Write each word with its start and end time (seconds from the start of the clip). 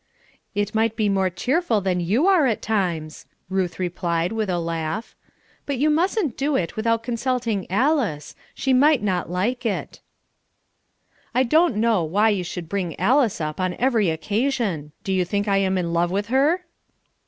"It 0.55 0.73
might 0.73 0.95
be 0.95 1.09
more 1.09 1.29
cheerful 1.29 1.79
than 1.79 1.99
you 1.99 2.25
are 2.25 2.47
at 2.47 2.63
times," 2.63 3.27
Ruth 3.51 3.77
replied 3.77 4.31
with 4.31 4.49
a 4.49 4.57
laugh. 4.57 5.15
"But 5.67 5.77
you 5.77 5.91
mustn't 5.91 6.35
do 6.35 6.55
it 6.55 6.75
without 6.75 7.03
consulting 7.03 7.69
Alice. 7.69 8.33
She 8.55 8.73
might 8.73 9.03
not 9.03 9.29
like 9.29 9.63
it." 9.63 9.99
"I 11.35 11.43
don't 11.43 11.75
know 11.75 12.03
why 12.03 12.29
you 12.29 12.43
should 12.43 12.67
bring 12.67 12.99
Alice 12.99 13.39
up 13.39 13.59
on 13.59 13.75
every 13.75 14.09
occasion. 14.09 14.91
Do 15.03 15.13
you 15.13 15.23
think 15.23 15.47
I 15.47 15.57
am 15.57 15.77
in 15.77 15.93
love 15.93 16.09
with 16.09 16.29
her?" 16.29 16.65